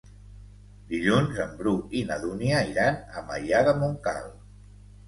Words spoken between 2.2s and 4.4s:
Dúnia iran a Maià de Montcal.